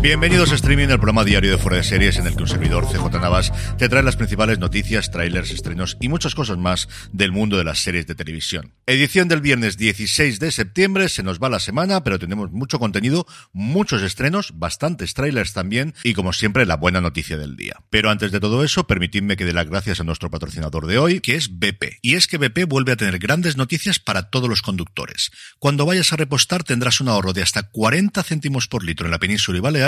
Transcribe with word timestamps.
Bienvenidos 0.00 0.52
a 0.52 0.54
Streaming, 0.54 0.86
el 0.90 1.00
programa 1.00 1.24
diario 1.24 1.50
de 1.50 1.58
Fuera 1.58 1.78
de 1.78 1.82
Series 1.82 2.18
en 2.18 2.28
el 2.28 2.36
que 2.36 2.42
un 2.42 2.48
servidor, 2.48 2.86
CJ 2.86 3.18
Navas, 3.20 3.52
te 3.78 3.88
trae 3.88 4.04
las 4.04 4.14
principales 4.14 4.60
noticias, 4.60 5.10
trailers, 5.10 5.50
estrenos 5.50 5.96
y 6.00 6.08
muchas 6.08 6.36
cosas 6.36 6.56
más 6.56 6.88
del 7.12 7.32
mundo 7.32 7.58
de 7.58 7.64
las 7.64 7.80
series 7.80 8.06
de 8.06 8.14
televisión. 8.14 8.74
Edición 8.86 9.26
del 9.26 9.40
viernes 9.40 9.76
16 9.76 10.38
de 10.38 10.52
septiembre, 10.52 11.08
se 11.08 11.24
nos 11.24 11.40
va 11.40 11.48
la 11.48 11.58
semana, 11.58 12.04
pero 12.04 12.20
tenemos 12.20 12.52
mucho 12.52 12.78
contenido, 12.78 13.26
muchos 13.52 14.02
estrenos, 14.02 14.52
bastantes 14.54 15.14
trailers 15.14 15.52
también 15.52 15.94
y 16.04 16.14
como 16.14 16.32
siempre 16.32 16.64
la 16.64 16.76
buena 16.76 17.00
noticia 17.00 17.36
del 17.36 17.56
día. 17.56 17.82
Pero 17.90 18.08
antes 18.10 18.30
de 18.30 18.38
todo 18.38 18.62
eso, 18.62 18.86
permitidme 18.86 19.36
que 19.36 19.46
dé 19.46 19.52
las 19.52 19.68
gracias 19.68 19.98
a 19.98 20.04
nuestro 20.04 20.30
patrocinador 20.30 20.86
de 20.86 20.98
hoy, 20.98 21.20
que 21.20 21.34
es 21.34 21.58
BP. 21.58 21.98
Y 22.02 22.14
es 22.14 22.28
que 22.28 22.38
BP 22.38 22.68
vuelve 22.68 22.92
a 22.92 22.96
tener 22.96 23.18
grandes 23.18 23.56
noticias 23.56 23.98
para 23.98 24.30
todos 24.30 24.48
los 24.48 24.62
conductores. 24.62 25.32
Cuando 25.58 25.86
vayas 25.86 26.12
a 26.12 26.16
repostar 26.16 26.62
tendrás 26.62 27.00
un 27.00 27.08
ahorro 27.08 27.32
de 27.32 27.42
hasta 27.42 27.64
40 27.64 28.22
céntimos 28.22 28.68
por 28.68 28.84
litro 28.84 29.06
en 29.06 29.10
la 29.10 29.18
península 29.18 29.58
y 29.58 29.60
Baleares 29.60 29.87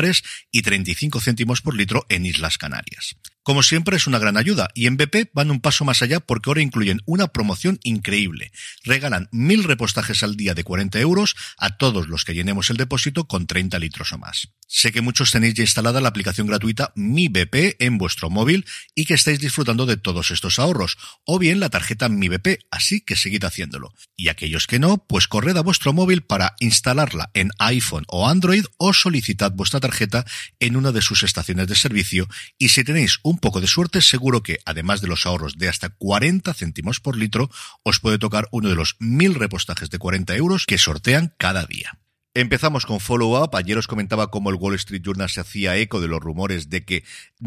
y 0.50 0.62
35 0.62 1.20
céntimos 1.20 1.60
por 1.62 1.74
litro 1.74 2.06
en 2.08 2.26
Islas 2.26 2.58
Canarias. 2.58 3.16
Como 3.42 3.62
siempre 3.62 3.96
es 3.96 4.06
una 4.06 4.18
gran 4.18 4.36
ayuda 4.36 4.68
y 4.74 4.86
en 4.86 4.96
BP 4.96 5.30
van 5.32 5.50
un 5.50 5.60
paso 5.60 5.84
más 5.84 6.02
allá 6.02 6.20
porque 6.20 6.50
ahora 6.50 6.62
incluyen 6.62 7.00
una 7.06 7.28
promoción 7.28 7.78
increíble. 7.82 8.52
Regalan 8.84 9.28
mil 9.32 9.64
repostajes 9.64 10.22
al 10.22 10.36
día 10.36 10.54
de 10.54 10.64
40 10.64 11.00
euros 11.00 11.34
a 11.56 11.76
todos 11.76 12.08
los 12.08 12.24
que 12.24 12.34
llenemos 12.34 12.70
el 12.70 12.76
depósito 12.76 13.26
con 13.26 13.46
30 13.46 13.78
litros 13.78 14.12
o 14.12 14.18
más. 14.18 14.50
Sé 14.72 14.92
que 14.92 15.00
muchos 15.00 15.32
tenéis 15.32 15.54
ya 15.54 15.64
instalada 15.64 16.00
la 16.00 16.10
aplicación 16.10 16.46
gratuita 16.46 16.92
Mi 16.94 17.26
BP 17.26 17.74
en 17.80 17.98
vuestro 17.98 18.30
móvil 18.30 18.66
y 18.94 19.04
que 19.04 19.14
estáis 19.14 19.40
disfrutando 19.40 19.84
de 19.84 19.96
todos 19.96 20.30
estos 20.30 20.60
ahorros, 20.60 20.96
o 21.24 21.40
bien 21.40 21.58
la 21.58 21.70
tarjeta 21.70 22.08
Mi 22.08 22.28
BP, 22.28 22.66
así 22.70 23.00
que 23.00 23.16
seguid 23.16 23.42
haciéndolo. 23.42 23.92
Y 24.14 24.28
aquellos 24.28 24.68
que 24.68 24.78
no, 24.78 25.04
pues 25.08 25.26
corred 25.26 25.56
a 25.56 25.62
vuestro 25.62 25.92
móvil 25.92 26.22
para 26.22 26.54
instalarla 26.60 27.32
en 27.34 27.50
iPhone 27.58 28.04
o 28.06 28.28
Android 28.28 28.64
o 28.76 28.92
solicitad 28.92 29.50
vuestra 29.50 29.80
tarjeta 29.80 30.24
en 30.60 30.76
una 30.76 30.92
de 30.92 31.02
sus 31.02 31.24
estaciones 31.24 31.66
de 31.66 31.74
servicio 31.74 32.28
y 32.56 32.68
si 32.68 32.84
tenéis 32.84 33.18
un 33.24 33.38
poco 33.38 33.60
de 33.60 33.66
suerte, 33.66 34.00
seguro 34.00 34.44
que, 34.44 34.60
además 34.64 35.00
de 35.00 35.08
los 35.08 35.26
ahorros 35.26 35.58
de 35.58 35.68
hasta 35.68 35.88
40 35.88 36.54
céntimos 36.54 37.00
por 37.00 37.16
litro, 37.16 37.50
os 37.82 37.98
puede 37.98 38.20
tocar 38.20 38.46
uno 38.52 38.68
de 38.68 38.76
los 38.76 38.94
mil 39.00 39.34
repostajes 39.34 39.90
de 39.90 39.98
40 39.98 40.36
euros 40.36 40.64
que 40.64 40.78
sortean 40.78 41.34
cada 41.38 41.66
día. 41.66 41.98
Empezamos 42.32 42.86
con 42.86 43.00
Follow 43.00 43.42
Up. 43.42 43.56
Ayer 43.56 43.76
os 43.76 43.88
comentaba 43.88 44.30
cómo 44.30 44.50
el 44.50 44.56
Wall 44.56 44.76
Street 44.76 45.02
Journal 45.02 45.28
se 45.28 45.40
hacía 45.40 45.76
eco 45.76 46.00
de 46.00 46.06
los 46.06 46.20
rumores 46.20 46.70
de 46.70 46.84
que 46.84 47.02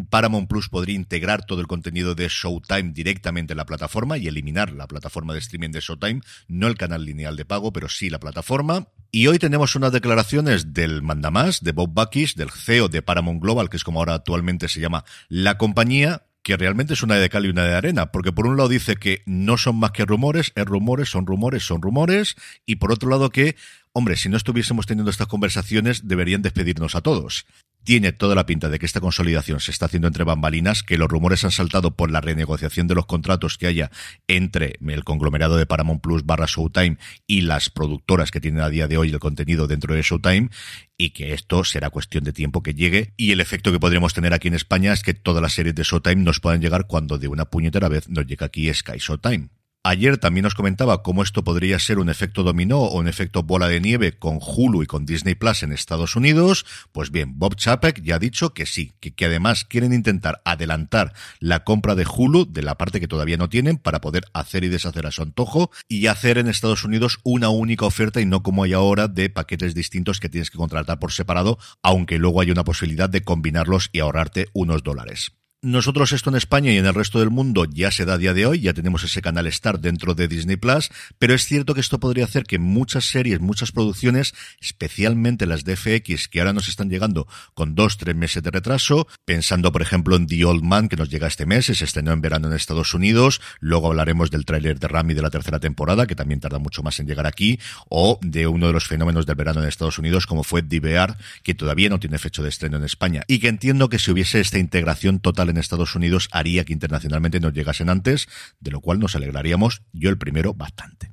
Paramount 0.09 0.49
Plus 0.49 0.67
podría 0.67 0.93
integrar 0.93 1.45
todo 1.45 1.61
el 1.61 1.67
contenido 1.67 2.15
de 2.15 2.27
Showtime 2.27 2.91
directamente 2.91 3.53
en 3.53 3.57
la 3.59 3.65
plataforma 3.65 4.17
y 4.17 4.27
eliminar 4.27 4.73
la 4.73 4.85
plataforma 4.85 5.31
de 5.31 5.39
streaming 5.39 5.69
de 5.69 5.79
Showtime, 5.79 6.19
no 6.49 6.67
el 6.67 6.75
canal 6.75 7.05
lineal 7.05 7.37
de 7.37 7.45
pago, 7.45 7.71
pero 7.71 7.87
sí 7.87 8.09
la 8.09 8.19
plataforma. 8.19 8.89
Y 9.09 9.27
hoy 9.27 9.39
tenemos 9.39 9.73
unas 9.77 9.93
declaraciones 9.93 10.73
del 10.73 11.01
mandamás, 11.01 11.63
de 11.63 11.71
Bob 11.71 11.93
Buckish, 11.93 12.35
del 12.35 12.51
CEO 12.51 12.89
de 12.89 13.01
Paramount 13.01 13.41
Global, 13.41 13.69
que 13.69 13.77
es 13.77 13.85
como 13.85 13.99
ahora 13.99 14.15
actualmente 14.15 14.67
se 14.67 14.81
llama 14.81 15.05
la 15.29 15.57
compañía, 15.57 16.23
que 16.43 16.57
realmente 16.57 16.93
es 16.93 17.03
una 17.03 17.15
de 17.15 17.29
cal 17.29 17.45
y 17.45 17.49
una 17.49 17.63
de 17.63 17.73
arena, 17.73 18.11
porque 18.11 18.33
por 18.33 18.47
un 18.47 18.57
lado 18.57 18.67
dice 18.67 18.97
que 18.97 19.23
no 19.25 19.57
son 19.57 19.77
más 19.77 19.91
que 19.91 20.03
rumores, 20.03 20.51
es 20.55 20.65
rumores, 20.65 21.09
son 21.09 21.25
rumores, 21.25 21.63
son 21.63 21.81
rumores, 21.81 22.35
y 22.65 22.75
por 22.75 22.91
otro 22.91 23.09
lado 23.09 23.29
que 23.29 23.55
hombre, 23.93 24.17
si 24.17 24.27
no 24.27 24.37
estuviésemos 24.37 24.85
teniendo 24.85 25.11
estas 25.11 25.27
conversaciones, 25.27 26.07
deberían 26.07 26.41
despedirnos 26.41 26.95
a 26.95 27.01
todos. 27.01 27.45
Tiene 27.83 28.13
toda 28.13 28.33
la 28.33 28.45
pinta 28.45 28.69
de 28.69 28.79
que 28.79 28.85
esta 28.85 29.01
consolidación 29.01 29.59
se 29.59 29.71
está 29.71 29.87
haciendo 29.87 30.07
entre 30.07 30.23
bambalinas, 30.23 30.83
que 30.83 30.97
los 30.97 31.09
rumores 31.09 31.43
han 31.43 31.51
saltado 31.51 31.97
por 31.97 32.11
la 32.11 32.21
renegociación 32.21 32.87
de 32.87 32.95
los 32.95 33.05
contratos 33.05 33.57
que 33.57 33.67
haya 33.67 33.91
entre 34.27 34.79
el 34.87 35.03
conglomerado 35.03 35.57
de 35.57 35.65
Paramount 35.65 36.01
Plus 36.01 36.25
barra 36.25 36.45
Showtime 36.47 36.97
y 37.27 37.41
las 37.41 37.69
productoras 37.69 38.31
que 38.31 38.39
tienen 38.39 38.63
a 38.63 38.69
día 38.69 38.87
de 38.87 38.97
hoy 38.97 39.09
el 39.09 39.19
contenido 39.19 39.67
dentro 39.67 39.93
de 39.93 40.01
Showtime, 40.01 40.49
y 40.97 41.09
que 41.09 41.33
esto 41.33 41.65
será 41.65 41.89
cuestión 41.89 42.23
de 42.23 42.31
tiempo 42.31 42.63
que 42.63 42.73
llegue. 42.73 43.13
Y 43.17 43.33
el 43.33 43.41
efecto 43.41 43.73
que 43.73 43.79
podríamos 43.79 44.13
tener 44.13 44.33
aquí 44.33 44.47
en 44.47 44.53
España 44.53 44.93
es 44.93 45.03
que 45.03 45.13
todas 45.13 45.41
las 45.41 45.53
series 45.53 45.75
de 45.75 45.83
Showtime 45.83 46.23
nos 46.23 46.39
puedan 46.39 46.61
llegar 46.61 46.87
cuando 46.87 47.17
de 47.17 47.27
una 47.27 47.45
puñetera 47.45 47.89
vez 47.89 48.07
nos 48.07 48.25
llega 48.25 48.45
aquí 48.45 48.73
Sky 48.73 48.97
Showtime. 48.97 49.49
Ayer 49.85 50.17
también 50.17 50.45
os 50.45 50.55
comentaba 50.55 51.03
cómo 51.03 51.23
esto 51.23 51.43
podría 51.43 51.77
ser 51.77 51.99
un 51.99 52.07
efecto 52.07 52.43
dominó 52.43 52.79
o 52.79 52.97
un 52.97 53.09
efecto 53.09 53.43
bola 53.43 53.67
de 53.67 53.81
nieve 53.81 54.13
con 54.13 54.39
Hulu 54.39 54.81
y 54.81 54.85
con 54.85 55.05
Disney 55.05 55.35
Plus 55.35 55.61
en 55.61 55.73
Estados 55.73 56.15
Unidos. 56.15 56.65
Pues 56.93 57.11
bien, 57.11 57.37
Bob 57.37 57.57
Chapek 57.57 58.01
ya 58.01 58.15
ha 58.15 58.19
dicho 58.19 58.53
que 58.53 58.65
sí, 58.65 58.93
que, 59.01 59.13
que, 59.13 59.25
además 59.25 59.65
quieren 59.65 59.91
intentar 59.91 60.41
adelantar 60.45 61.11
la 61.41 61.65
compra 61.65 61.95
de 61.95 62.05
Hulu 62.05 62.45
de 62.49 62.61
la 62.61 62.77
parte 62.77 63.01
que 63.01 63.09
todavía 63.09 63.35
no 63.35 63.49
tienen 63.49 63.77
para 63.77 63.99
poder 63.99 64.23
hacer 64.31 64.63
y 64.63 64.69
deshacer 64.69 65.05
a 65.05 65.11
su 65.11 65.21
antojo 65.21 65.69
y 65.89 66.07
hacer 66.07 66.37
en 66.37 66.47
Estados 66.47 66.85
Unidos 66.85 67.19
una 67.23 67.49
única 67.49 67.85
oferta 67.85 68.21
y 68.21 68.25
no 68.25 68.41
como 68.41 68.63
hay 68.63 68.71
ahora 68.71 69.09
de 69.09 69.29
paquetes 69.29 69.75
distintos 69.75 70.21
que 70.21 70.29
tienes 70.29 70.49
que 70.49 70.57
contratar 70.57 70.97
por 70.99 71.11
separado, 71.11 71.59
aunque 71.81 72.19
luego 72.19 72.39
hay 72.39 72.51
una 72.51 72.63
posibilidad 72.63 73.09
de 73.09 73.25
combinarlos 73.25 73.89
y 73.91 73.99
ahorrarte 73.99 74.47
unos 74.53 74.81
dólares. 74.81 75.33
Nosotros 75.63 76.11
esto 76.11 76.29
en 76.29 76.35
España 76.35 76.73
y 76.73 76.77
en 76.77 76.85
el 76.85 76.93
resto 76.93 77.19
del 77.19 77.29
mundo 77.29 77.63
ya 77.63 77.89
se 77.89 78.03
da 78.03 78.15
a 78.15 78.17
día 78.17 78.33
de 78.33 78.45
hoy, 78.45 78.59
ya 78.59 78.73
tenemos 78.73 79.05
ese 79.05 79.21
canal 79.21 79.47
Star 79.47 79.79
dentro 79.79 80.13
de 80.13 80.27
Disney 80.27 80.57
Plus, 80.57 80.91
pero 81.19 81.33
es 81.33 81.45
cierto 81.45 81.73
que 81.73 81.79
esto 81.79 82.01
podría 82.01 82.25
hacer 82.25 82.43
que 82.43 82.59
muchas 82.59 83.05
series, 83.05 83.39
muchas 83.39 83.71
producciones, 83.71 84.33
especialmente 84.59 85.45
las 85.45 85.63
de 85.63 85.77
FX, 85.77 86.27
que 86.27 86.41
ahora 86.41 86.51
nos 86.51 86.67
están 86.67 86.89
llegando 86.89 87.29
con 87.53 87.75
dos, 87.75 87.95
tres 87.95 88.13
meses 88.13 88.43
de 88.43 88.51
retraso, 88.51 89.07
pensando 89.23 89.71
por 89.71 89.81
ejemplo 89.81 90.17
en 90.17 90.27
The 90.27 90.43
Old 90.43 90.63
Man, 90.63 90.89
que 90.89 90.97
nos 90.97 91.09
llega 91.09 91.27
este 91.27 91.45
mes, 91.45 91.67
se 91.67 91.81
estrenó 91.81 92.11
en 92.11 92.19
verano 92.19 92.49
en 92.49 92.55
Estados 92.55 92.93
Unidos, 92.93 93.39
luego 93.61 93.87
hablaremos 93.87 94.31
del 94.31 94.43
tráiler 94.43 94.81
de 94.81 94.89
Rami 94.89 95.13
de 95.13 95.21
la 95.21 95.29
tercera 95.29 95.61
temporada, 95.61 96.07
que 96.07 96.15
también 96.15 96.41
tarda 96.41 96.59
mucho 96.59 96.83
más 96.83 96.99
en 96.99 97.07
llegar 97.07 97.25
aquí, 97.25 97.57
o 97.87 98.19
de 98.21 98.47
uno 98.47 98.67
de 98.67 98.73
los 98.73 98.89
fenómenos 98.89 99.25
del 99.25 99.37
verano 99.37 99.61
en 99.61 99.69
Estados 99.69 99.97
Unidos, 99.97 100.27
como 100.27 100.43
fue 100.43 100.61
DVR, 100.61 101.15
que 101.41 101.55
todavía 101.55 101.87
no 101.87 102.01
tiene 102.01 102.17
fecha 102.17 102.43
de 102.43 102.49
estreno 102.49 102.75
en 102.75 102.83
España, 102.83 103.23
y 103.29 103.39
que 103.39 103.47
entiendo 103.47 103.87
que 103.87 103.97
si 103.97 104.11
hubiese 104.11 104.41
esta 104.41 104.59
integración 104.59 105.21
total 105.21 105.52
en 105.53 105.59
Estados 105.59 105.95
Unidos 105.95 106.27
haría 106.31 106.65
que 106.65 106.73
internacionalmente 106.73 107.39
nos 107.39 107.53
llegasen 107.53 107.89
antes, 107.89 108.27
de 108.59 108.71
lo 108.71 108.81
cual 108.81 108.99
nos 108.99 109.15
alegraríamos, 109.15 109.83
yo 109.93 110.09
el 110.09 110.17
primero, 110.17 110.53
bastante. 110.53 111.12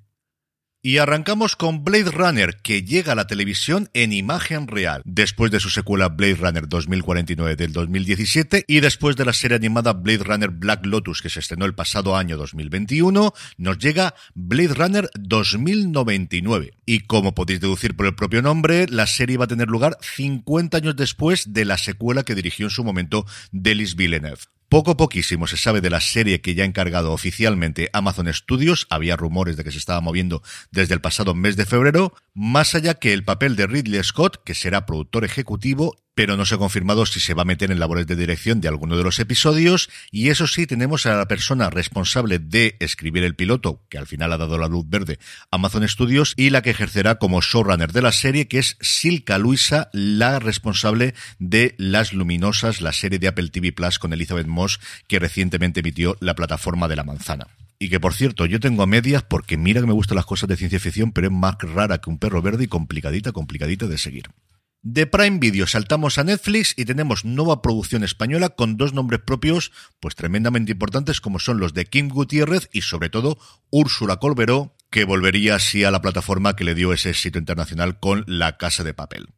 Y 0.82 0.96
arrancamos 0.96 1.56
con 1.56 1.84
Blade 1.84 2.10
Runner, 2.10 2.56
que 2.56 2.82
llega 2.82 3.12
a 3.12 3.14
la 3.14 3.26
televisión 3.26 3.90
en 3.92 4.14
imagen 4.14 4.66
real, 4.66 5.02
después 5.04 5.50
de 5.50 5.60
su 5.60 5.68
secuela 5.68 6.08
Blade 6.08 6.36
Runner 6.36 6.66
2049 6.66 7.54
del 7.54 7.74
2017 7.74 8.64
y 8.66 8.80
después 8.80 9.14
de 9.16 9.26
la 9.26 9.34
serie 9.34 9.58
animada 9.58 9.92
Blade 9.92 10.24
Runner 10.24 10.48
Black 10.48 10.86
Lotus 10.86 11.20
que 11.20 11.28
se 11.28 11.40
estrenó 11.40 11.66
el 11.66 11.74
pasado 11.74 12.16
año 12.16 12.38
2021, 12.38 13.34
nos 13.58 13.76
llega 13.78 14.14
Blade 14.34 14.72
Runner 14.72 15.10
2099. 15.18 16.70
Y 16.86 17.00
como 17.00 17.34
podéis 17.34 17.60
deducir 17.60 17.94
por 17.94 18.06
el 18.06 18.14
propio 18.14 18.40
nombre, 18.40 18.86
la 18.88 19.06
serie 19.06 19.36
va 19.36 19.44
a 19.44 19.48
tener 19.48 19.68
lugar 19.68 19.98
50 20.00 20.78
años 20.78 20.96
después 20.96 21.52
de 21.52 21.66
la 21.66 21.76
secuela 21.76 22.22
que 22.22 22.34
dirigió 22.34 22.64
en 22.64 22.70
su 22.70 22.84
momento 22.84 23.26
Delis 23.52 23.96
Villeneuve. 23.96 24.40
Poco 24.70 24.96
poquísimo 24.96 25.48
se 25.48 25.56
sabe 25.56 25.80
de 25.80 25.90
la 25.90 26.00
serie 26.00 26.40
que 26.40 26.54
ya 26.54 26.62
ha 26.62 26.66
encargado 26.66 27.10
oficialmente 27.10 27.90
Amazon 27.92 28.32
Studios, 28.32 28.86
había 28.88 29.16
rumores 29.16 29.56
de 29.56 29.64
que 29.64 29.72
se 29.72 29.78
estaba 29.78 30.00
moviendo 30.00 30.44
desde 30.70 30.94
el 30.94 31.00
pasado 31.00 31.34
mes 31.34 31.56
de 31.56 31.66
febrero, 31.66 32.14
más 32.34 32.76
allá 32.76 32.94
que 32.94 33.12
el 33.12 33.24
papel 33.24 33.56
de 33.56 33.66
Ridley 33.66 34.00
Scott, 34.04 34.44
que 34.44 34.54
será 34.54 34.86
productor 34.86 35.24
ejecutivo 35.24 35.96
pero 36.20 36.36
no 36.36 36.44
se 36.44 36.56
ha 36.56 36.58
confirmado 36.58 37.06
si 37.06 37.18
se 37.18 37.32
va 37.32 37.42
a 37.42 37.46
meter 37.46 37.70
en 37.70 37.80
labores 37.80 38.06
de 38.06 38.14
dirección 38.14 38.60
de 38.60 38.68
alguno 38.68 38.98
de 38.98 39.02
los 39.02 39.18
episodios, 39.20 39.88
y 40.10 40.28
eso 40.28 40.46
sí, 40.46 40.66
tenemos 40.66 41.06
a 41.06 41.16
la 41.16 41.26
persona 41.26 41.70
responsable 41.70 42.38
de 42.38 42.76
escribir 42.78 43.24
el 43.24 43.34
piloto, 43.34 43.80
que 43.88 43.96
al 43.96 44.06
final 44.06 44.30
ha 44.34 44.36
dado 44.36 44.58
la 44.58 44.68
luz 44.68 44.84
verde, 44.86 45.18
Amazon 45.50 45.88
Studios, 45.88 46.34
y 46.36 46.50
la 46.50 46.60
que 46.60 46.68
ejercerá 46.68 47.14
como 47.14 47.40
showrunner 47.40 47.92
de 47.92 48.02
la 48.02 48.12
serie, 48.12 48.48
que 48.48 48.58
es 48.58 48.76
Silka 48.82 49.38
Luisa, 49.38 49.88
la 49.94 50.40
responsable 50.40 51.14
de 51.38 51.74
Las 51.78 52.12
Luminosas, 52.12 52.82
la 52.82 52.92
serie 52.92 53.18
de 53.18 53.28
Apple 53.28 53.48
TV 53.48 53.72
Plus 53.72 53.98
con 53.98 54.12
Elizabeth 54.12 54.46
Moss, 54.46 54.78
que 55.08 55.20
recientemente 55.20 55.80
emitió 55.80 56.18
la 56.20 56.34
plataforma 56.34 56.86
de 56.86 56.96
la 56.96 57.04
manzana. 57.04 57.46
Y 57.78 57.88
que 57.88 57.98
por 57.98 58.12
cierto, 58.12 58.44
yo 58.44 58.60
tengo 58.60 58.82
a 58.82 58.86
medias 58.86 59.22
porque 59.22 59.56
mira 59.56 59.80
que 59.80 59.86
me 59.86 59.94
gustan 59.94 60.16
las 60.16 60.26
cosas 60.26 60.50
de 60.50 60.58
ciencia 60.58 60.80
ficción, 60.80 61.12
pero 61.12 61.28
es 61.28 61.32
más 61.32 61.56
rara 61.62 61.96
que 62.02 62.10
un 62.10 62.18
perro 62.18 62.42
verde 62.42 62.64
y 62.64 62.68
complicadita, 62.68 63.32
complicadita 63.32 63.86
de 63.86 63.96
seguir. 63.96 64.26
De 64.82 65.06
Prime 65.06 65.38
Video. 65.38 65.66
Saltamos 65.66 66.16
a 66.16 66.24
Netflix 66.24 66.72
y 66.74 66.86
tenemos 66.86 67.26
nueva 67.26 67.60
producción 67.60 68.02
española 68.02 68.48
con 68.48 68.78
dos 68.78 68.94
nombres 68.94 69.20
propios, 69.20 69.72
pues 70.00 70.14
tremendamente 70.14 70.72
importantes 70.72 71.20
como 71.20 71.38
son 71.38 71.60
los 71.60 71.74
de 71.74 71.84
Kim 71.84 72.08
Gutiérrez 72.08 72.70
y 72.72 72.80
sobre 72.80 73.10
todo 73.10 73.38
Úrsula 73.68 74.16
Colberó, 74.16 74.74
que 74.88 75.04
volvería 75.04 75.56
así 75.56 75.84
a 75.84 75.90
la 75.90 76.00
plataforma 76.00 76.56
que 76.56 76.64
le 76.64 76.74
dio 76.74 76.94
ese 76.94 77.10
éxito 77.10 77.38
internacional 77.38 78.00
con 78.00 78.24
La 78.26 78.56
Casa 78.56 78.82
de 78.82 78.94
Papel. 78.94 79.28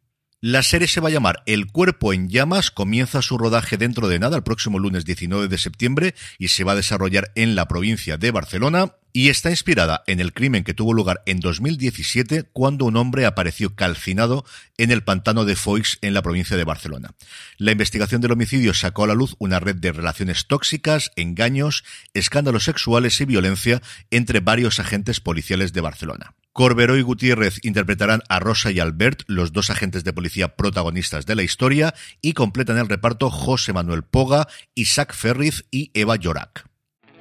La 0.41 0.63
serie 0.63 0.87
se 0.87 1.01
va 1.01 1.09
a 1.09 1.13
llamar 1.13 1.43
El 1.47 1.67
cuerpo 1.67 2.13
en 2.13 2.29
llamas, 2.29 2.71
comienza 2.71 3.21
su 3.21 3.37
rodaje 3.37 3.77
dentro 3.77 4.07
de 4.07 4.21
nada 4.21 4.37
el 4.37 4.43
próximo 4.45 4.79
lunes 4.79 5.05
19 5.05 5.49
de 5.49 5.59
septiembre 5.59 6.15
y 6.39 6.49
se 6.49 6.63
va 6.63 6.73
a 6.73 6.77
desarrollar 6.77 7.33
en 7.35 7.57
la 7.57 7.67
provincia 7.67 8.17
de 8.17 8.31
Barcelona 8.31 8.95
y 9.13 9.29
está 9.29 9.51
inspirada 9.51 10.03
en 10.07 10.21
el 10.21 10.33
crimen 10.33 10.65
que 10.65 10.75
tuvo 10.75 10.95
lugar 10.95 11.23
en 11.27 11.41
2017 11.41 12.45
cuando 12.53 12.85
un 12.85 12.97
hombre 12.97 13.27
apareció 13.27 13.75
calcinado 13.75 14.45
en 14.79 14.91
el 14.91 15.03
pantano 15.03 15.45
de 15.45 15.57
Foix 15.57 15.99
en 16.01 16.15
la 16.15 16.23
provincia 16.23 16.57
de 16.57 16.65
Barcelona. 16.65 17.15
La 17.59 17.73
investigación 17.73 18.21
del 18.21 18.33
homicidio 18.33 18.75
sacó 18.75 19.05
a 19.05 19.09
la 19.09 19.15
luz 19.15 19.35
una 19.39 19.61
red 19.61 19.77
de 19.77 19.93
relaciones 19.93 20.47
tóxicas, 20.47 21.13
engaños, 21.17 21.85
escándalos 22.15 22.65
sexuales 22.65 23.21
y 23.21 23.25
violencia 23.25 23.83
entre 24.11 24.41
varios 24.41 24.81
agentes 24.81 25.21
policiales 25.21 25.73
de 25.73 25.81
Barcelona. 25.81 26.35
Corberó 26.53 26.99
y 26.99 27.03
Gutiérrez 27.03 27.65
interpretarán 27.65 28.23
a 28.29 28.39
Rosa 28.39 28.71
y 28.71 28.79
Albert, 28.79 29.23
los 29.27 29.53
dos 29.53 29.71
agentes 29.71 30.05
de 30.05 30.13
policía 30.13 30.55
protagonistas 30.55 31.25
de 31.25 31.35
la 31.35 31.43
historia, 31.43 31.95
y 32.21 32.35
completan 32.35 32.77
el 32.77 32.89
reparto 32.89 33.31
José 33.31 33.73
Manuel 33.73 34.03
Poga, 34.03 34.47
Isaac 34.75 35.15
Ferriz 35.15 35.65
y 35.71 35.91
Eva 35.95 36.17
Llorac. 36.17 36.72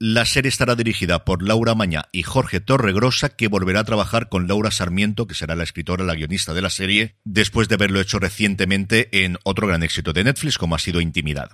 La 0.00 0.24
serie 0.24 0.48
estará 0.48 0.76
dirigida 0.76 1.24
por 1.24 1.42
Laura 1.42 1.74
Mañá 1.74 2.04
y 2.12 2.22
Jorge 2.22 2.60
Torregrosa, 2.60 3.30
que 3.30 3.48
volverá 3.48 3.80
a 3.80 3.84
trabajar 3.84 4.28
con 4.28 4.46
Laura 4.46 4.70
Sarmiento, 4.70 5.26
que 5.26 5.34
será 5.34 5.56
la 5.56 5.64
escritora, 5.64 6.04
la 6.04 6.14
guionista 6.14 6.54
de 6.54 6.62
la 6.62 6.70
serie, 6.70 7.16
después 7.24 7.68
de 7.68 7.74
haberlo 7.74 8.00
hecho 8.00 8.20
recientemente 8.20 9.08
en 9.24 9.38
otro 9.42 9.66
gran 9.66 9.82
éxito 9.82 10.12
de 10.12 10.22
Netflix, 10.22 10.56
como 10.56 10.76
ha 10.76 10.78
sido 10.78 11.00
Intimidad. 11.00 11.50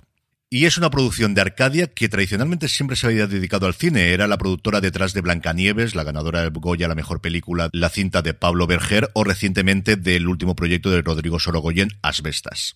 Y 0.51 0.65
es 0.65 0.77
una 0.77 0.91
producción 0.91 1.33
de 1.33 1.41
Arcadia 1.41 1.87
que 1.87 2.07
tradicionalmente 2.07 2.67
siempre 2.67 2.95
se 2.95 3.07
había 3.07 3.25
dedicado 3.25 3.65
al 3.65 3.73
cine. 3.73 4.13
Era 4.13 4.27
la 4.27 4.37
productora 4.37 4.79
detrás 4.79 5.13
de 5.13 5.21
Blancanieves, 5.21 5.95
la 5.95 6.03
ganadora 6.03 6.41
del 6.41 6.51
Goya, 6.51 6.87
la 6.87 6.93
mejor 6.93 7.21
película, 7.21 7.69
la 7.73 7.89
cinta 7.89 8.21
de 8.21 8.35
Pablo 8.35 8.67
Berger, 8.67 9.09
o 9.13 9.23
recientemente 9.23 9.95
del 9.95 10.27
último 10.27 10.55
proyecto 10.55 10.91
de 10.91 11.01
Rodrigo 11.01 11.39
Sorogoyen, 11.39 11.89
Asbestas. 12.03 12.75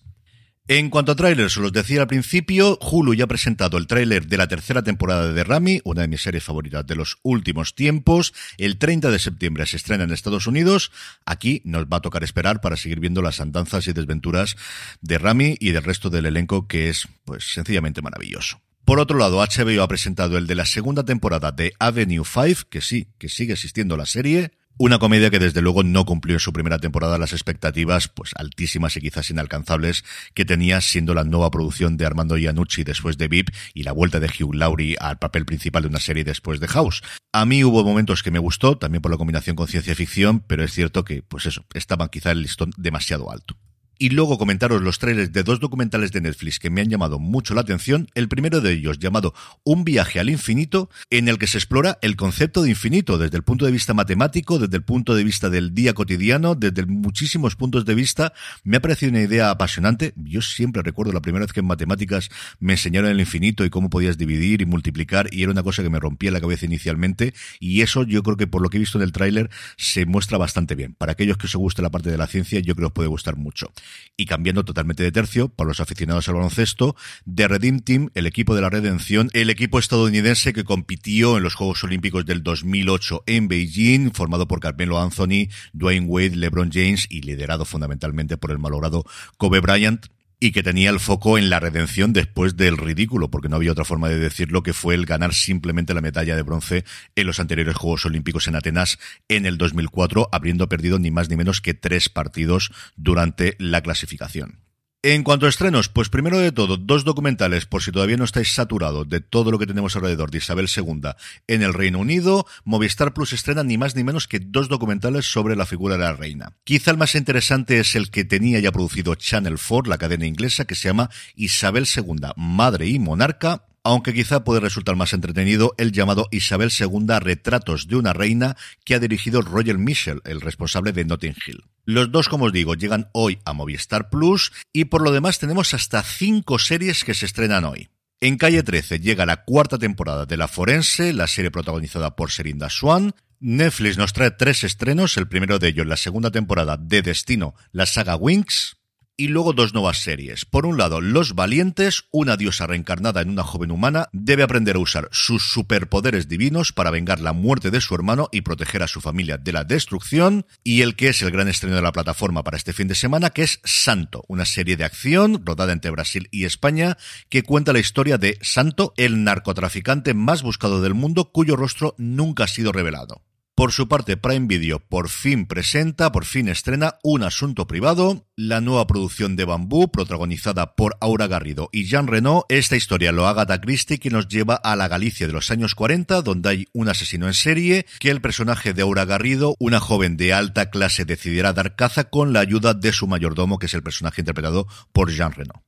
En 0.72 0.88
cuanto 0.88 1.10
a 1.10 1.16
trailers, 1.16 1.56
os 1.56 1.62
los 1.64 1.72
decía 1.72 2.02
al 2.02 2.06
principio, 2.06 2.78
Hulu 2.80 3.14
ya 3.14 3.24
ha 3.24 3.26
presentado 3.26 3.76
el 3.76 3.88
tráiler 3.88 4.28
de 4.28 4.36
la 4.36 4.46
tercera 4.46 4.84
temporada 4.84 5.32
de 5.32 5.42
Rami, 5.42 5.80
una 5.82 6.02
de 6.02 6.06
mis 6.06 6.22
series 6.22 6.44
favoritas 6.44 6.86
de 6.86 6.94
los 6.94 7.18
últimos 7.24 7.74
tiempos. 7.74 8.32
El 8.56 8.78
30 8.78 9.10
de 9.10 9.18
septiembre 9.18 9.66
se 9.66 9.78
estrena 9.78 10.04
en 10.04 10.12
Estados 10.12 10.46
Unidos. 10.46 10.92
Aquí 11.26 11.60
nos 11.64 11.86
va 11.86 11.96
a 11.96 12.00
tocar 12.02 12.22
esperar 12.22 12.60
para 12.60 12.76
seguir 12.76 13.00
viendo 13.00 13.20
las 13.20 13.40
andanzas 13.40 13.88
y 13.88 13.92
desventuras 13.92 14.54
de 15.00 15.18
Rami 15.18 15.56
y 15.58 15.72
del 15.72 15.82
resto 15.82 16.08
del 16.08 16.26
elenco 16.26 16.68
que 16.68 16.88
es, 16.88 17.08
pues, 17.24 17.52
sencillamente 17.52 18.00
maravilloso. 18.00 18.60
Por 18.84 19.00
otro 19.00 19.18
lado, 19.18 19.40
HBO 19.40 19.82
ha 19.82 19.88
presentado 19.88 20.38
el 20.38 20.46
de 20.46 20.54
la 20.54 20.66
segunda 20.66 21.04
temporada 21.04 21.50
de 21.50 21.72
Avenue 21.80 22.24
5, 22.24 22.68
que 22.70 22.80
sí, 22.80 23.08
que 23.18 23.28
sigue 23.28 23.54
existiendo 23.54 23.96
la 23.96 24.06
serie. 24.06 24.52
Una 24.82 24.98
comedia 24.98 25.28
que 25.28 25.38
desde 25.38 25.60
luego 25.60 25.82
no 25.82 26.06
cumplió 26.06 26.36
en 26.36 26.40
su 26.40 26.54
primera 26.54 26.78
temporada 26.78 27.18
las 27.18 27.34
expectativas 27.34 28.08
pues 28.08 28.30
altísimas 28.34 28.96
y 28.96 29.02
quizás 29.02 29.28
inalcanzables 29.28 30.06
que 30.32 30.46
tenía 30.46 30.80
siendo 30.80 31.12
la 31.12 31.22
nueva 31.22 31.50
producción 31.50 31.98
de 31.98 32.06
Armando 32.06 32.38
Iannucci 32.38 32.82
después 32.82 33.18
de 33.18 33.28
VIP 33.28 33.50
y 33.74 33.82
la 33.82 33.92
vuelta 33.92 34.20
de 34.20 34.28
Hugh 34.28 34.54
Laurie 34.54 34.96
al 34.98 35.18
papel 35.18 35.44
principal 35.44 35.82
de 35.82 35.88
una 35.88 36.00
serie 36.00 36.24
después 36.24 36.60
de 36.60 36.68
House. 36.68 37.02
A 37.30 37.44
mí 37.44 37.62
hubo 37.62 37.84
momentos 37.84 38.22
que 38.22 38.30
me 38.30 38.38
gustó, 38.38 38.78
también 38.78 39.02
por 39.02 39.10
la 39.10 39.18
combinación 39.18 39.54
con 39.54 39.68
ciencia 39.68 39.94
ficción, 39.94 40.40
pero 40.40 40.64
es 40.64 40.72
cierto 40.72 41.04
que 41.04 41.22
pues 41.22 41.44
eso, 41.44 41.66
estaba 41.74 42.10
quizá 42.10 42.30
el 42.30 42.40
listón 42.40 42.72
demasiado 42.78 43.30
alto 43.30 43.58
y 44.00 44.08
luego 44.08 44.38
comentaros 44.38 44.80
los 44.80 44.98
trailers 44.98 45.30
de 45.30 45.42
dos 45.42 45.60
documentales 45.60 46.10
de 46.10 46.22
Netflix 46.22 46.58
que 46.58 46.70
me 46.70 46.80
han 46.80 46.88
llamado 46.88 47.18
mucho 47.18 47.52
la 47.52 47.60
atención. 47.60 48.08
El 48.14 48.28
primero 48.28 48.62
de 48.62 48.72
ellos 48.72 48.98
llamado 48.98 49.34
Un 49.62 49.84
viaje 49.84 50.18
al 50.18 50.30
infinito, 50.30 50.88
en 51.10 51.28
el 51.28 51.36
que 51.36 51.46
se 51.46 51.58
explora 51.58 51.98
el 52.00 52.16
concepto 52.16 52.62
de 52.62 52.70
infinito 52.70 53.18
desde 53.18 53.36
el 53.36 53.42
punto 53.42 53.66
de 53.66 53.72
vista 53.72 53.92
matemático, 53.92 54.58
desde 54.58 54.78
el 54.78 54.84
punto 54.84 55.14
de 55.14 55.22
vista 55.22 55.50
del 55.50 55.74
día 55.74 55.92
cotidiano, 55.92 56.54
desde 56.54 56.86
muchísimos 56.86 57.56
puntos 57.56 57.84
de 57.84 57.94
vista. 57.94 58.32
Me 58.64 58.78
ha 58.78 58.80
parecido 58.80 59.10
una 59.10 59.20
idea 59.20 59.50
apasionante. 59.50 60.14
Yo 60.16 60.40
siempre 60.40 60.80
recuerdo 60.80 61.12
la 61.12 61.20
primera 61.20 61.44
vez 61.44 61.52
que 61.52 61.60
en 61.60 61.66
matemáticas 61.66 62.30
me 62.58 62.72
enseñaron 62.72 63.10
el 63.10 63.20
infinito 63.20 63.66
y 63.66 63.70
cómo 63.70 63.90
podías 63.90 64.16
dividir 64.16 64.62
y 64.62 64.64
multiplicar 64.64 65.28
y 65.30 65.42
era 65.42 65.52
una 65.52 65.62
cosa 65.62 65.82
que 65.82 65.90
me 65.90 66.00
rompía 66.00 66.30
la 66.30 66.40
cabeza 66.40 66.64
inicialmente 66.64 67.34
y 67.58 67.82
eso 67.82 68.04
yo 68.04 68.22
creo 68.22 68.38
que 68.38 68.46
por 68.46 68.62
lo 68.62 68.70
que 68.70 68.78
he 68.78 68.80
visto 68.80 68.96
en 68.96 69.04
el 69.04 69.12
tráiler 69.12 69.50
se 69.76 70.06
muestra 70.06 70.38
bastante 70.38 70.74
bien. 70.74 70.94
Para 70.94 71.12
aquellos 71.12 71.36
que 71.36 71.48
os 71.48 71.54
guste 71.54 71.82
la 71.82 71.90
parte 71.90 72.10
de 72.10 72.16
la 72.16 72.26
ciencia 72.26 72.60
yo 72.60 72.74
creo 72.74 72.88
que 72.88 72.92
os 72.92 72.94
puede 72.94 73.08
gustar 73.08 73.36
mucho. 73.36 73.70
Y 74.16 74.26
cambiando 74.26 74.64
totalmente 74.64 75.02
de 75.02 75.12
tercio, 75.12 75.48
para 75.48 75.68
los 75.68 75.80
aficionados 75.80 76.28
al 76.28 76.34
baloncesto, 76.34 76.96
The 77.32 77.48
Redeem 77.48 77.80
Team, 77.80 78.10
el 78.14 78.26
equipo 78.26 78.54
de 78.54 78.60
la 78.60 78.70
redención, 78.70 79.30
el 79.32 79.50
equipo 79.50 79.78
estadounidense 79.78 80.52
que 80.52 80.64
compitió 80.64 81.36
en 81.36 81.42
los 81.42 81.54
Juegos 81.54 81.82
Olímpicos 81.84 82.26
del 82.26 82.42
2008 82.42 83.24
en 83.26 83.48
Beijing, 83.48 84.12
formado 84.12 84.46
por 84.48 84.60
Carmelo 84.60 85.00
Anthony, 85.00 85.48
Dwayne 85.72 86.06
Wade, 86.06 86.36
LeBron 86.36 86.70
James 86.72 87.06
y 87.08 87.22
liderado 87.22 87.64
fundamentalmente 87.64 88.36
por 88.36 88.50
el 88.50 88.58
malogrado 88.58 89.04
Kobe 89.36 89.60
Bryant, 89.60 90.06
y 90.40 90.52
que 90.52 90.62
tenía 90.62 90.88
el 90.90 90.98
foco 90.98 91.36
en 91.36 91.50
la 91.50 91.60
redención 91.60 92.14
después 92.14 92.56
del 92.56 92.78
ridículo, 92.78 93.30
porque 93.30 93.50
no 93.50 93.56
había 93.56 93.72
otra 93.72 93.84
forma 93.84 94.08
de 94.08 94.18
decirlo 94.18 94.62
que 94.62 94.72
fue 94.72 94.94
el 94.94 95.04
ganar 95.04 95.34
simplemente 95.34 95.92
la 95.92 96.00
medalla 96.00 96.34
de 96.34 96.42
bronce 96.42 96.84
en 97.14 97.26
los 97.26 97.38
anteriores 97.38 97.76
Juegos 97.76 98.06
Olímpicos 98.06 98.48
en 98.48 98.56
Atenas 98.56 98.98
en 99.28 99.44
el 99.44 99.58
2004, 99.58 100.30
habiendo 100.32 100.68
perdido 100.68 100.98
ni 100.98 101.10
más 101.10 101.28
ni 101.28 101.36
menos 101.36 101.60
que 101.60 101.74
tres 101.74 102.08
partidos 102.08 102.72
durante 102.96 103.54
la 103.58 103.82
clasificación. 103.82 104.69
En 105.02 105.22
cuanto 105.22 105.46
a 105.46 105.48
estrenos, 105.48 105.88
pues 105.88 106.10
primero 106.10 106.38
de 106.38 106.52
todo, 106.52 106.76
dos 106.76 107.04
documentales, 107.04 107.64
por 107.64 107.82
si 107.82 107.90
todavía 107.90 108.18
no 108.18 108.24
estáis 108.24 108.52
saturados 108.52 109.08
de 109.08 109.22
todo 109.22 109.50
lo 109.50 109.58
que 109.58 109.66
tenemos 109.66 109.96
alrededor 109.96 110.30
de 110.30 110.36
Isabel 110.36 110.68
II 110.68 111.12
en 111.46 111.62
el 111.62 111.72
Reino 111.72 112.00
Unido, 112.00 112.44
Movistar 112.64 113.14
Plus 113.14 113.32
estrena 113.32 113.64
ni 113.64 113.78
más 113.78 113.96
ni 113.96 114.04
menos 114.04 114.28
que 114.28 114.40
dos 114.40 114.68
documentales 114.68 115.24
sobre 115.24 115.56
la 115.56 115.64
figura 115.64 115.96
de 115.96 116.04
la 116.04 116.12
reina. 116.12 116.52
Quizá 116.64 116.90
el 116.90 116.98
más 116.98 117.14
interesante 117.14 117.80
es 117.80 117.94
el 117.94 118.10
que 118.10 118.26
tenía 118.26 118.60
ya 118.60 118.72
producido 118.72 119.14
Channel 119.14 119.56
4, 119.56 119.88
la 119.88 119.96
cadena 119.96 120.26
inglesa, 120.26 120.66
que 120.66 120.74
se 120.74 120.88
llama 120.88 121.08
Isabel 121.34 121.86
II, 121.86 122.32
Madre 122.36 122.88
y 122.88 122.98
Monarca, 122.98 123.64
aunque 123.82 124.12
quizá 124.12 124.44
puede 124.44 124.60
resultar 124.60 124.96
más 124.96 125.14
entretenido 125.14 125.74
el 125.78 125.92
llamado 125.92 126.28
Isabel 126.30 126.70
II 126.78 127.06
Retratos 127.20 127.88
de 127.88 127.96
una 127.96 128.12
Reina 128.12 128.54
que 128.84 128.94
ha 128.94 128.98
dirigido 128.98 129.40
Roger 129.40 129.78
Michel, 129.78 130.20
el 130.24 130.42
responsable 130.42 130.92
de 130.92 131.06
Notting 131.06 131.36
Hill. 131.46 131.64
Los 131.90 132.12
dos, 132.12 132.28
como 132.28 132.44
os 132.44 132.52
digo, 132.52 132.76
llegan 132.76 133.10
hoy 133.12 133.40
a 133.44 133.52
Movistar 133.52 134.10
Plus 134.10 134.52
y 134.72 134.84
por 134.84 135.02
lo 135.02 135.10
demás 135.10 135.40
tenemos 135.40 135.74
hasta 135.74 136.04
cinco 136.04 136.60
series 136.60 137.02
que 137.02 137.14
se 137.14 137.26
estrenan 137.26 137.64
hoy. 137.64 137.88
En 138.20 138.36
Calle 138.38 138.62
13 138.62 139.00
llega 139.00 139.26
la 139.26 139.42
cuarta 139.42 139.76
temporada 139.76 140.24
de 140.24 140.36
La 140.36 140.46
Forense, 140.46 141.12
la 141.12 141.26
serie 141.26 141.50
protagonizada 141.50 142.14
por 142.14 142.30
Serinda 142.30 142.70
Swan. 142.70 143.12
Netflix 143.40 143.98
nos 143.98 144.12
trae 144.12 144.30
tres 144.30 144.62
estrenos, 144.62 145.16
el 145.16 145.26
primero 145.26 145.58
de 145.58 145.66
ellos 145.66 145.84
la 145.84 145.96
segunda 145.96 146.30
temporada 146.30 146.76
de 146.76 147.02
Destino, 147.02 147.56
la 147.72 147.86
saga 147.86 148.14
Winx 148.14 148.76
y 149.20 149.28
luego 149.28 149.52
dos 149.52 149.74
nuevas 149.74 149.98
series. 149.98 150.46
Por 150.46 150.64
un 150.64 150.78
lado, 150.78 151.02
Los 151.02 151.34
Valientes, 151.34 152.04
una 152.10 152.38
diosa 152.38 152.66
reencarnada 152.66 153.20
en 153.20 153.28
una 153.28 153.42
joven 153.42 153.70
humana, 153.70 154.08
debe 154.14 154.42
aprender 154.42 154.76
a 154.76 154.78
usar 154.78 155.10
sus 155.12 155.42
superpoderes 155.52 156.26
divinos 156.26 156.72
para 156.72 156.90
vengar 156.90 157.20
la 157.20 157.34
muerte 157.34 157.70
de 157.70 157.82
su 157.82 157.94
hermano 157.94 158.30
y 158.32 158.40
proteger 158.40 158.82
a 158.82 158.88
su 158.88 159.02
familia 159.02 159.36
de 159.36 159.52
la 159.52 159.64
destrucción. 159.64 160.46
Y 160.64 160.80
el 160.80 160.96
que 160.96 161.08
es 161.08 161.20
el 161.20 161.32
gran 161.32 161.48
estreno 161.48 161.76
de 161.76 161.82
la 161.82 161.92
plataforma 161.92 162.42
para 162.42 162.56
este 162.56 162.72
fin 162.72 162.88
de 162.88 162.94
semana, 162.94 163.28
que 163.28 163.42
es 163.42 163.60
Santo, 163.62 164.24
una 164.26 164.46
serie 164.46 164.78
de 164.78 164.84
acción 164.84 165.44
rodada 165.44 165.74
entre 165.74 165.90
Brasil 165.90 166.26
y 166.30 166.46
España, 166.46 166.96
que 167.28 167.42
cuenta 167.42 167.74
la 167.74 167.78
historia 167.78 168.16
de 168.16 168.38
Santo, 168.40 168.94
el 168.96 169.22
narcotraficante 169.22 170.14
más 170.14 170.42
buscado 170.42 170.80
del 170.80 170.94
mundo, 170.94 171.30
cuyo 171.30 171.56
rostro 171.56 171.94
nunca 171.98 172.44
ha 172.44 172.48
sido 172.48 172.72
revelado. 172.72 173.20
Por 173.60 173.72
su 173.72 173.88
parte, 173.88 174.16
Prime 174.16 174.46
Video 174.46 174.80
por 174.80 175.10
fin 175.10 175.44
presenta, 175.44 176.12
por 176.12 176.24
fin 176.24 176.48
estrena 176.48 176.94
Un 177.02 177.22
Asunto 177.22 177.66
Privado, 177.66 178.26
la 178.34 178.62
nueva 178.62 178.86
producción 178.86 179.36
de 179.36 179.44
Bambú, 179.44 179.90
protagonizada 179.90 180.74
por 180.74 180.96
Aura 181.02 181.26
Garrido 181.26 181.68
y 181.70 181.84
Jean 181.84 182.06
Reno. 182.06 182.46
Esta 182.48 182.76
historia 182.76 183.12
lo 183.12 183.26
haga 183.26 183.42
Agatha 183.42 183.60
Christie, 183.60 183.98
que 183.98 184.08
nos 184.08 184.28
lleva 184.28 184.54
a 184.54 184.76
la 184.76 184.88
Galicia 184.88 185.26
de 185.26 185.34
los 185.34 185.50
años 185.50 185.74
40, 185.74 186.22
donde 186.22 186.48
hay 186.48 186.66
un 186.72 186.88
asesino 186.88 187.26
en 187.26 187.34
serie, 187.34 187.84
que 187.98 188.10
el 188.10 188.22
personaje 188.22 188.72
de 188.72 188.80
Aura 188.80 189.04
Garrido, 189.04 189.54
una 189.58 189.78
joven 189.78 190.16
de 190.16 190.32
alta 190.32 190.70
clase, 190.70 191.04
decidirá 191.04 191.52
dar 191.52 191.76
caza 191.76 192.04
con 192.04 192.32
la 192.32 192.40
ayuda 192.40 192.72
de 192.72 192.94
su 192.94 193.08
mayordomo, 193.08 193.58
que 193.58 193.66
es 193.66 193.74
el 193.74 193.82
personaje 193.82 194.22
interpretado 194.22 194.68
por 194.94 195.10
Jean 195.10 195.32
Reno. 195.32 195.64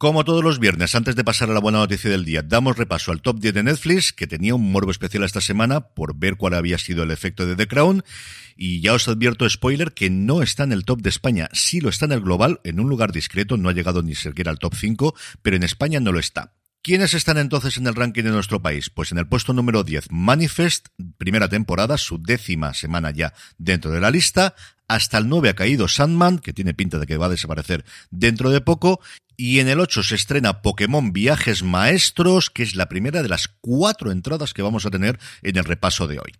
Como 0.00 0.24
todos 0.24 0.42
los 0.42 0.58
viernes, 0.58 0.94
antes 0.94 1.14
de 1.14 1.24
pasar 1.24 1.50
a 1.50 1.52
la 1.52 1.60
buena 1.60 1.76
noticia 1.76 2.08
del 2.08 2.24
día, 2.24 2.40
damos 2.40 2.78
repaso 2.78 3.12
al 3.12 3.20
top 3.20 3.38
10 3.38 3.52
de 3.52 3.62
Netflix, 3.64 4.14
que 4.14 4.26
tenía 4.26 4.54
un 4.54 4.72
morbo 4.72 4.90
especial 4.90 5.24
esta 5.24 5.42
semana 5.42 5.80
por 5.88 6.16
ver 6.16 6.36
cuál 6.36 6.54
había 6.54 6.78
sido 6.78 7.02
el 7.02 7.10
efecto 7.10 7.44
de 7.44 7.54
The 7.54 7.68
Crown. 7.68 8.02
Y 8.56 8.80
ya 8.80 8.94
os 8.94 9.06
advierto, 9.08 9.46
spoiler, 9.46 9.92
que 9.92 10.08
no 10.08 10.40
está 10.40 10.64
en 10.64 10.72
el 10.72 10.86
top 10.86 11.02
de 11.02 11.10
España. 11.10 11.50
Sí 11.52 11.82
lo 11.82 11.90
está 11.90 12.06
en 12.06 12.12
el 12.12 12.22
global, 12.22 12.62
en 12.64 12.80
un 12.80 12.88
lugar 12.88 13.12
discreto, 13.12 13.58
no 13.58 13.68
ha 13.68 13.74
llegado 13.74 14.02
ni 14.02 14.14
siquiera 14.14 14.50
al 14.50 14.58
top 14.58 14.74
5, 14.74 15.14
pero 15.42 15.56
en 15.56 15.64
España 15.64 16.00
no 16.00 16.12
lo 16.12 16.18
está. 16.18 16.54
¿Quiénes 16.82 17.12
están 17.12 17.36
entonces 17.36 17.76
en 17.76 17.86
el 17.86 17.94
ranking 17.94 18.22
de 18.22 18.30
nuestro 18.30 18.62
país? 18.62 18.88
Pues 18.88 19.12
en 19.12 19.18
el 19.18 19.28
puesto 19.28 19.52
número 19.52 19.84
10, 19.84 20.06
Manifest, 20.12 20.88
primera 21.18 21.50
temporada, 21.50 21.98
su 21.98 22.16
décima 22.16 22.72
semana 22.72 23.10
ya 23.10 23.34
dentro 23.58 23.90
de 23.90 24.00
la 24.00 24.10
lista. 24.10 24.54
Hasta 24.88 25.18
el 25.18 25.28
9 25.28 25.50
ha 25.50 25.54
caído 25.54 25.88
Sandman, 25.88 26.38
que 26.38 26.54
tiene 26.54 26.72
pinta 26.72 26.98
de 26.98 27.06
que 27.06 27.18
va 27.18 27.26
a 27.26 27.28
desaparecer 27.28 27.84
dentro 28.10 28.48
de 28.48 28.62
poco. 28.62 29.00
Y 29.42 29.60
en 29.60 29.68
el 29.68 29.80
8 29.80 30.02
se 30.02 30.16
estrena 30.16 30.60
Pokémon 30.60 31.14
Viajes 31.14 31.62
Maestros, 31.62 32.50
que 32.50 32.62
es 32.62 32.74
la 32.74 32.90
primera 32.90 33.22
de 33.22 33.30
las 33.30 33.48
cuatro 33.48 34.12
entradas 34.12 34.52
que 34.52 34.60
vamos 34.60 34.84
a 34.84 34.90
tener 34.90 35.18
en 35.40 35.56
el 35.56 35.64
repaso 35.64 36.06
de 36.06 36.18
hoy. 36.18 36.32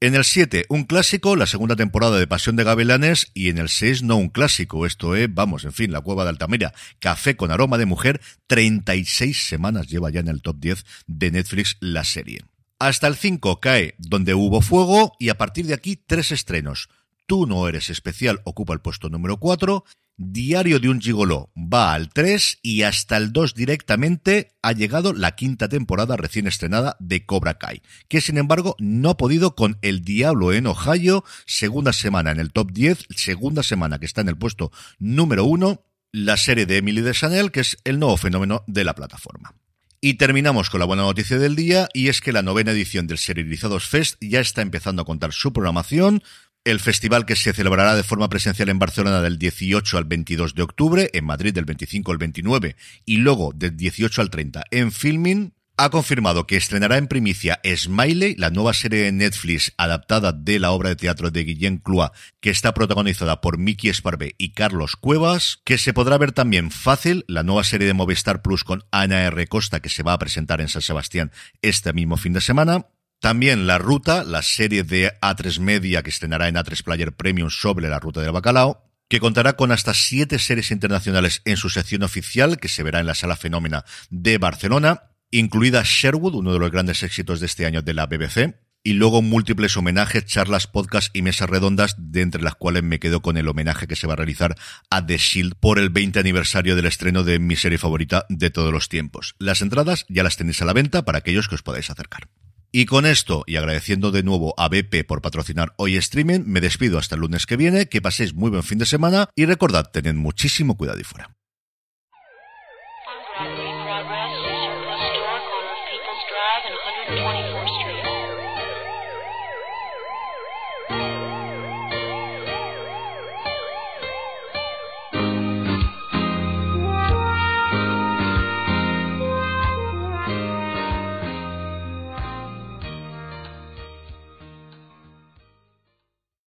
En 0.00 0.16
el 0.16 0.24
7, 0.24 0.66
un 0.68 0.82
clásico, 0.82 1.36
la 1.36 1.46
segunda 1.46 1.76
temporada 1.76 2.18
de 2.18 2.26
Pasión 2.26 2.56
de 2.56 2.64
Gavilanes, 2.64 3.30
y 3.32 3.50
en 3.50 3.58
el 3.58 3.68
6, 3.68 4.02
no 4.02 4.16
un 4.16 4.28
clásico, 4.28 4.86
esto 4.86 5.14
es, 5.14 5.32
vamos, 5.32 5.62
en 5.62 5.72
fin, 5.72 5.92
la 5.92 6.00
Cueva 6.00 6.24
de 6.24 6.30
Altamira, 6.30 6.74
Café 6.98 7.36
con 7.36 7.52
aroma 7.52 7.78
de 7.78 7.86
mujer, 7.86 8.20
36 8.48 9.46
semanas 9.46 9.86
lleva 9.86 10.10
ya 10.10 10.18
en 10.18 10.26
el 10.26 10.42
top 10.42 10.56
10 10.58 10.84
de 11.06 11.30
Netflix 11.30 11.76
la 11.78 12.02
serie. 12.02 12.40
Hasta 12.80 13.06
el 13.06 13.14
5 13.14 13.60
cae 13.60 13.94
Donde 13.98 14.34
hubo 14.34 14.62
fuego, 14.62 15.12
y 15.20 15.28
a 15.28 15.38
partir 15.38 15.66
de 15.66 15.74
aquí, 15.74 15.94
tres 15.94 16.32
estrenos. 16.32 16.88
Tú 17.26 17.46
no 17.46 17.68
eres 17.68 17.88
especial 17.88 18.40
ocupa 18.42 18.72
el 18.72 18.80
puesto 18.80 19.10
número 19.10 19.36
4 19.36 19.84
Diario 20.20 20.80
de 20.80 20.88
un 20.88 21.00
gigoló 21.00 21.52
va 21.56 21.94
al 21.94 22.08
3 22.08 22.58
y 22.60 22.82
hasta 22.82 23.16
el 23.16 23.32
2 23.32 23.54
directamente 23.54 24.56
ha 24.62 24.72
llegado 24.72 25.12
la 25.12 25.36
quinta 25.36 25.68
temporada 25.68 26.16
recién 26.16 26.48
estrenada 26.48 26.96
de 26.98 27.24
Cobra 27.24 27.54
Kai, 27.54 27.82
que 28.08 28.20
sin 28.20 28.36
embargo 28.36 28.74
no 28.80 29.10
ha 29.10 29.16
podido 29.16 29.54
con 29.54 29.78
El 29.80 30.02
Diablo 30.02 30.52
en 30.52 30.66
Ohio, 30.66 31.24
segunda 31.46 31.92
semana 31.92 32.32
en 32.32 32.40
el 32.40 32.50
top 32.50 32.72
10, 32.72 33.06
segunda 33.10 33.62
semana 33.62 34.00
que 34.00 34.06
está 34.06 34.22
en 34.22 34.28
el 34.30 34.36
puesto 34.36 34.72
número 34.98 35.44
1, 35.44 35.84
la 36.10 36.36
serie 36.36 36.66
de 36.66 36.78
Emily 36.78 37.00
de 37.00 37.12
Chanel, 37.12 37.52
que 37.52 37.60
es 37.60 37.78
el 37.84 38.00
nuevo 38.00 38.16
fenómeno 38.16 38.64
de 38.66 38.82
la 38.82 38.96
plataforma. 38.96 39.54
Y 40.00 40.14
terminamos 40.14 40.70
con 40.70 40.78
la 40.78 40.86
buena 40.86 41.02
noticia 41.02 41.38
del 41.38 41.56
día, 41.56 41.88
y 41.92 42.08
es 42.08 42.20
que 42.20 42.32
la 42.32 42.42
novena 42.42 42.70
edición 42.70 43.06
del 43.06 43.18
Serializados 43.18 43.88
Fest 43.88 44.16
ya 44.20 44.38
está 44.38 44.62
empezando 44.62 45.02
a 45.02 45.04
contar 45.04 45.32
su 45.32 45.52
programación, 45.52 46.22
el 46.64 46.80
festival 46.80 47.26
que 47.26 47.36
se 47.36 47.52
celebrará 47.52 47.94
de 47.94 48.02
forma 48.02 48.28
presencial 48.28 48.68
en 48.68 48.78
Barcelona 48.78 49.22
del 49.22 49.38
18 49.38 49.98
al 49.98 50.04
22 50.04 50.54
de 50.54 50.62
octubre, 50.62 51.10
en 51.12 51.24
Madrid 51.24 51.54
del 51.54 51.64
25 51.64 52.12
al 52.12 52.18
29 52.18 52.76
y 53.04 53.16
luego 53.18 53.52
del 53.54 53.76
18 53.76 54.20
al 54.20 54.30
30 54.30 54.64
en 54.70 54.92
Filming, 54.92 55.52
ha 55.78 55.90
confirmado 55.90 56.46
que 56.46 56.56
estrenará 56.56 56.98
en 56.98 57.06
primicia 57.06 57.60
Smiley, 57.64 58.34
la 58.34 58.50
nueva 58.50 58.74
serie 58.74 59.04
de 59.04 59.12
Netflix 59.12 59.72
adaptada 59.76 60.32
de 60.32 60.58
la 60.58 60.72
obra 60.72 60.88
de 60.88 60.96
teatro 60.96 61.30
de 61.30 61.44
Guillén 61.44 61.78
Cloa, 61.78 62.12
que 62.40 62.50
está 62.50 62.74
protagonizada 62.74 63.40
por 63.40 63.58
Miki 63.58 63.88
Esparvé 63.88 64.34
y 64.38 64.52
Carlos 64.52 64.96
Cuevas, 64.96 65.60
que 65.64 65.78
se 65.78 65.94
podrá 65.94 66.18
ver 66.18 66.32
también 66.32 66.72
fácil, 66.72 67.24
la 67.28 67.44
nueva 67.44 67.62
serie 67.62 67.86
de 67.86 67.94
Movistar 67.94 68.42
Plus 68.42 68.64
con 68.64 68.84
Ana 68.90 69.22
R. 69.22 69.46
Costa, 69.46 69.80
que 69.80 69.88
se 69.88 70.02
va 70.02 70.14
a 70.14 70.18
presentar 70.18 70.60
en 70.60 70.68
San 70.68 70.82
Sebastián 70.82 71.30
este 71.62 71.92
mismo 71.92 72.16
fin 72.16 72.32
de 72.32 72.40
semana, 72.40 72.86
también 73.20 73.66
La 73.66 73.78
Ruta, 73.78 74.24
la 74.24 74.42
serie 74.42 74.84
de 74.84 75.12
A3 75.20 75.60
Media 75.60 76.02
que 76.02 76.10
estrenará 76.10 76.48
en 76.48 76.54
A3 76.54 76.82
Player 76.82 77.12
Premium 77.12 77.50
sobre 77.50 77.88
la 77.88 77.98
ruta 77.98 78.20
del 78.20 78.32
bacalao, 78.32 78.84
que 79.08 79.20
contará 79.20 79.54
con 79.54 79.72
hasta 79.72 79.94
siete 79.94 80.38
series 80.38 80.70
internacionales 80.70 81.42
en 81.44 81.56
su 81.56 81.70
sección 81.70 82.02
oficial, 82.02 82.58
que 82.58 82.68
se 82.68 82.82
verá 82.82 83.00
en 83.00 83.06
la 83.06 83.14
Sala 83.14 83.36
Fenómena 83.36 83.84
de 84.10 84.38
Barcelona, 84.38 85.14
incluida 85.30 85.82
Sherwood, 85.84 86.34
uno 86.34 86.52
de 86.52 86.58
los 86.58 86.70
grandes 86.70 87.02
éxitos 87.02 87.40
de 87.40 87.46
este 87.46 87.66
año 87.66 87.82
de 87.82 87.94
la 87.94 88.06
BBC, 88.06 88.54
y 88.84 88.92
luego 88.92 89.22
múltiples 89.22 89.76
homenajes, 89.76 90.24
charlas, 90.24 90.66
podcasts 90.66 91.10
y 91.12 91.22
mesas 91.22 91.50
redondas, 91.50 91.96
de 91.98 92.20
entre 92.20 92.42
las 92.42 92.54
cuales 92.54 92.82
me 92.82 93.00
quedo 93.00 93.22
con 93.22 93.36
el 93.36 93.48
homenaje 93.48 93.86
que 93.86 93.96
se 93.96 94.06
va 94.06 94.12
a 94.12 94.16
realizar 94.16 94.56
a 94.90 95.04
The 95.04 95.18
Shield 95.18 95.54
por 95.58 95.78
el 95.78 95.90
20 95.90 96.20
aniversario 96.20 96.76
del 96.76 96.86
estreno 96.86 97.24
de 97.24 97.38
mi 97.38 97.56
serie 97.56 97.78
favorita 97.78 98.24
de 98.28 98.50
todos 98.50 98.72
los 98.72 98.88
tiempos. 98.88 99.34
Las 99.38 99.62
entradas 99.62 100.06
ya 100.08 100.22
las 100.22 100.36
tenéis 100.36 100.62
a 100.62 100.64
la 100.64 100.74
venta 100.74 101.04
para 101.04 101.18
aquellos 101.18 101.48
que 101.48 101.56
os 101.56 101.62
podáis 101.62 101.90
acercar. 101.90 102.28
Y 102.70 102.84
con 102.84 103.06
esto, 103.06 103.44
y 103.46 103.56
agradeciendo 103.56 104.10
de 104.10 104.22
nuevo 104.22 104.54
a 104.58 104.68
BP 104.68 105.06
por 105.06 105.22
patrocinar 105.22 105.72
hoy 105.78 105.96
streaming, 105.96 106.40
me 106.44 106.60
despido 106.60 106.98
hasta 106.98 107.14
el 107.14 107.22
lunes 107.22 107.46
que 107.46 107.56
viene, 107.56 107.88
que 107.88 108.02
paséis 108.02 108.34
muy 108.34 108.50
buen 108.50 108.62
fin 108.62 108.78
de 108.78 108.84
semana 108.84 109.30
y 109.34 109.46
recordad, 109.46 109.90
tened 109.90 110.14
muchísimo 110.14 110.76
cuidado 110.76 111.00
y 111.00 111.04
fuera. 111.04 111.30